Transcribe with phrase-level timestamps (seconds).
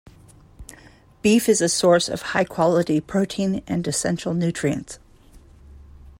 [1.21, 4.97] Beef is a source of high-quality protein and essential nutrients.